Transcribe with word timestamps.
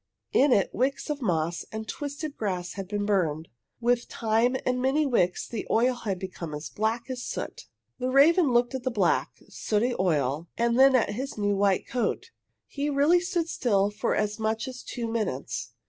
In 0.33 0.51
it 0.51 0.73
wicks 0.73 1.11
of 1.11 1.21
moss 1.21 1.63
and 1.71 1.87
twisted 1.87 2.35
grass 2.35 2.73
had 2.73 2.87
been 2.87 3.05
burned. 3.05 3.49
With 3.79 4.07
time 4.07 4.55
and 4.65 4.81
many 4.81 5.05
wicks 5.05 5.47
the 5.47 5.67
oil 5.69 5.93
had 5.93 6.17
become 6.17 6.55
as 6.55 6.71
black 6.71 7.07
as 7.11 7.21
soot. 7.21 7.67
The 7.99 8.09
raven 8.09 8.51
looked 8.51 8.73
at 8.73 8.81
the 8.81 8.89
black, 8.89 9.33
sooty 9.49 9.93
oil 9.99 10.47
and 10.57 10.79
then 10.79 10.95
at 10.95 11.11
his 11.11 11.37
new 11.37 11.55
white 11.55 11.87
coat. 11.87 12.31
He 12.65 12.89
really 12.89 13.19
stood 13.19 13.47
still 13.47 13.91
for 13.91 14.15
as 14.15 14.39
much 14.39 14.67
as 14.67 14.81
two 14.81 15.07
minutes. 15.07 15.71